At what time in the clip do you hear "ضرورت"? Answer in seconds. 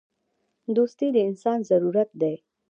1.69-2.09